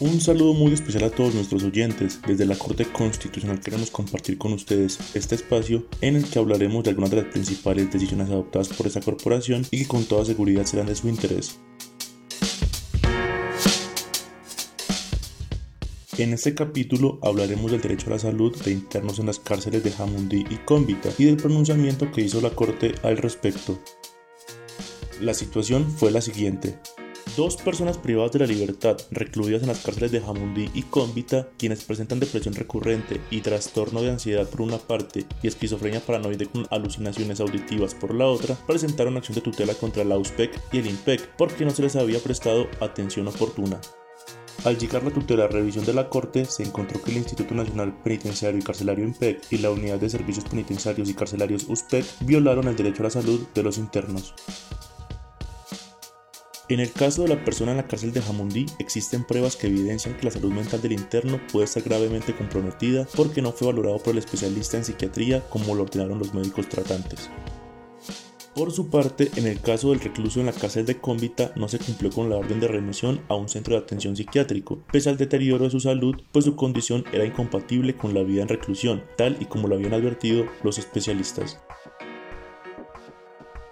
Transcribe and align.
Un 0.00 0.20
saludo 0.20 0.54
muy 0.54 0.72
especial 0.72 1.02
a 1.02 1.10
todos 1.10 1.34
nuestros 1.34 1.64
oyentes. 1.64 2.20
Desde 2.24 2.46
la 2.46 2.56
Corte 2.56 2.84
Constitucional 2.84 3.58
queremos 3.58 3.90
compartir 3.90 4.38
con 4.38 4.52
ustedes 4.52 4.96
este 5.14 5.34
espacio 5.34 5.88
en 6.00 6.14
el 6.14 6.24
que 6.24 6.38
hablaremos 6.38 6.84
de 6.84 6.90
algunas 6.90 7.10
de 7.10 7.16
las 7.16 7.32
principales 7.32 7.90
decisiones 7.90 8.28
adoptadas 8.28 8.68
por 8.68 8.86
esta 8.86 9.00
corporación 9.00 9.66
y 9.72 9.78
que 9.78 9.88
con 9.88 10.04
toda 10.04 10.24
seguridad 10.24 10.66
serán 10.66 10.86
de 10.86 10.94
su 10.94 11.08
interés. 11.08 11.58
En 16.16 16.32
este 16.32 16.54
capítulo 16.54 17.18
hablaremos 17.20 17.72
del 17.72 17.80
derecho 17.80 18.06
a 18.06 18.10
la 18.10 18.18
salud 18.20 18.56
de 18.64 18.70
internos 18.70 19.18
en 19.18 19.26
las 19.26 19.40
cárceles 19.40 19.82
de 19.82 19.90
Jamundí 19.90 20.44
y 20.48 20.58
Cómbita 20.64 21.08
y 21.18 21.24
del 21.24 21.38
pronunciamiento 21.38 22.12
que 22.12 22.20
hizo 22.20 22.40
la 22.40 22.50
Corte 22.50 22.94
al 23.02 23.16
respecto. 23.16 23.80
La 25.20 25.34
situación 25.34 25.90
fue 25.90 26.12
la 26.12 26.20
siguiente. 26.20 26.78
Dos 27.38 27.54
personas 27.54 27.98
privadas 27.98 28.32
de 28.32 28.40
la 28.40 28.46
libertad, 28.46 28.96
recluidas 29.12 29.62
en 29.62 29.68
las 29.68 29.78
cárceles 29.78 30.10
de 30.10 30.20
Jamundí 30.20 30.68
y 30.74 30.82
Cómbita, 30.82 31.46
quienes 31.56 31.84
presentan 31.84 32.18
depresión 32.18 32.52
recurrente 32.52 33.20
y 33.30 33.42
trastorno 33.42 34.02
de 34.02 34.10
ansiedad 34.10 34.48
por 34.48 34.62
una 34.62 34.78
parte 34.78 35.24
y 35.40 35.46
esquizofrenia 35.46 36.04
paranoide 36.04 36.46
con 36.46 36.66
alucinaciones 36.72 37.38
auditivas 37.38 37.94
por 37.94 38.12
la 38.12 38.26
otra, 38.26 38.56
presentaron 38.66 39.16
acción 39.16 39.36
de 39.36 39.42
tutela 39.42 39.74
contra 39.74 40.02
la 40.02 40.18
USPEC 40.18 40.60
y 40.72 40.78
el 40.78 40.88
INPEC 40.88 41.36
porque 41.36 41.64
no 41.64 41.70
se 41.70 41.82
les 41.82 41.94
había 41.94 42.18
prestado 42.18 42.66
atención 42.80 43.28
oportuna. 43.28 43.80
Al 44.64 44.76
llegar 44.76 45.04
la 45.04 45.12
tutela 45.12 45.44
a 45.44 45.46
revisión 45.46 45.84
de 45.84 45.94
la 45.94 46.08
Corte, 46.08 46.44
se 46.44 46.64
encontró 46.64 47.00
que 47.00 47.12
el 47.12 47.18
Instituto 47.18 47.54
Nacional 47.54 47.96
Penitenciario 48.02 48.58
y 48.58 48.64
Carcelario 48.64 49.04
INPEC 49.04 49.44
y 49.52 49.58
la 49.58 49.70
Unidad 49.70 50.00
de 50.00 50.10
Servicios 50.10 50.44
Penitenciarios 50.46 51.08
y 51.08 51.14
Carcelarios 51.14 51.66
USPEC 51.68 52.04
violaron 52.22 52.66
el 52.66 52.74
derecho 52.74 53.02
a 53.02 53.04
la 53.04 53.10
salud 53.10 53.46
de 53.54 53.62
los 53.62 53.78
internos. 53.78 54.34
En 56.70 56.80
el 56.80 56.92
caso 56.92 57.22
de 57.22 57.28
la 57.28 57.42
persona 57.46 57.70
en 57.70 57.78
la 57.78 57.86
cárcel 57.86 58.12
de 58.12 58.20
Jamundí, 58.20 58.66
existen 58.78 59.24
pruebas 59.24 59.56
que 59.56 59.68
evidencian 59.68 60.14
que 60.18 60.24
la 60.26 60.30
salud 60.30 60.52
mental 60.52 60.82
del 60.82 60.92
interno 60.92 61.40
puede 61.50 61.64
estar 61.64 61.82
gravemente 61.82 62.36
comprometida 62.36 63.08
porque 63.16 63.40
no 63.40 63.52
fue 63.52 63.68
valorado 63.68 63.98
por 63.98 64.12
el 64.12 64.18
especialista 64.18 64.76
en 64.76 64.84
psiquiatría 64.84 65.40
como 65.48 65.74
lo 65.74 65.84
ordenaron 65.84 66.18
los 66.18 66.34
médicos 66.34 66.68
tratantes. 66.68 67.30
Por 68.54 68.70
su 68.70 68.90
parte, 68.90 69.30
en 69.36 69.46
el 69.46 69.60
caso 69.60 69.90
del 69.90 70.00
recluso 70.00 70.40
en 70.40 70.46
la 70.46 70.52
cárcel 70.52 70.84
de 70.84 70.98
Cómbita 70.98 71.52
no 71.56 71.68
se 71.68 71.78
cumplió 71.78 72.10
con 72.10 72.28
la 72.28 72.36
orden 72.36 72.60
de 72.60 72.68
remisión 72.68 73.22
a 73.28 73.34
un 73.34 73.48
centro 73.48 73.74
de 73.74 73.80
atención 73.80 74.14
psiquiátrico, 74.14 74.80
pese 74.92 75.08
al 75.08 75.16
deterioro 75.16 75.64
de 75.64 75.70
su 75.70 75.80
salud, 75.80 76.16
pues 76.32 76.44
su 76.44 76.54
condición 76.54 77.04
era 77.12 77.24
incompatible 77.24 77.96
con 77.96 78.12
la 78.12 78.24
vida 78.24 78.42
en 78.42 78.48
reclusión, 78.48 79.04
tal 79.16 79.38
y 79.40 79.46
como 79.46 79.68
lo 79.68 79.76
habían 79.76 79.94
advertido 79.94 80.44
los 80.62 80.78
especialistas. 80.78 81.60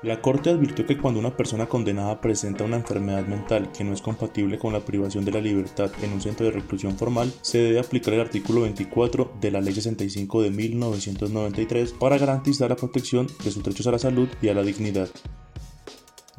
La 0.00 0.20
Corte 0.20 0.50
advirtió 0.50 0.86
que 0.86 0.96
cuando 0.96 1.18
una 1.18 1.36
persona 1.36 1.66
condenada 1.66 2.20
presenta 2.20 2.62
una 2.62 2.76
enfermedad 2.76 3.26
mental 3.26 3.72
que 3.72 3.82
no 3.82 3.92
es 3.92 4.00
compatible 4.00 4.56
con 4.56 4.72
la 4.72 4.84
privación 4.84 5.24
de 5.24 5.32
la 5.32 5.40
libertad 5.40 5.90
en 6.02 6.12
un 6.12 6.20
centro 6.20 6.46
de 6.46 6.52
reclusión 6.52 6.96
formal, 6.96 7.32
se 7.40 7.58
debe 7.58 7.80
aplicar 7.80 8.14
el 8.14 8.20
artículo 8.20 8.60
24 8.60 9.32
de 9.40 9.50
la 9.50 9.60
Ley 9.60 9.74
65 9.74 10.42
de 10.42 10.50
1993 10.50 11.94
para 11.94 12.16
garantizar 12.16 12.70
la 12.70 12.76
protección 12.76 13.26
de 13.42 13.50
sus 13.50 13.64
derechos 13.64 13.88
a 13.88 13.90
la 13.90 13.98
salud 13.98 14.28
y 14.40 14.46
a 14.46 14.54
la 14.54 14.62
dignidad. 14.62 15.08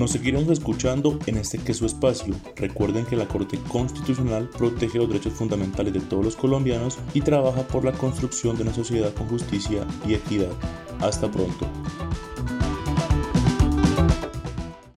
Nos 0.00 0.12
seguiremos 0.12 0.48
escuchando 0.48 1.18
en 1.26 1.36
este 1.36 1.58
que 1.58 1.72
es 1.72 1.76
su 1.76 1.84
espacio. 1.84 2.34
Recuerden 2.56 3.04
que 3.04 3.16
la 3.16 3.28
Corte 3.28 3.58
Constitucional 3.68 4.48
protege 4.48 4.96
los 4.96 5.08
derechos 5.08 5.34
fundamentales 5.34 5.92
de 5.92 6.00
todos 6.00 6.24
los 6.24 6.36
colombianos 6.36 6.98
y 7.12 7.20
trabaja 7.20 7.64
por 7.64 7.84
la 7.84 7.92
construcción 7.92 8.56
de 8.56 8.62
una 8.62 8.72
sociedad 8.72 9.12
con 9.12 9.28
justicia 9.28 9.86
y 10.08 10.14
equidad. 10.14 10.52
Hasta 11.00 11.30
pronto. 11.30 11.66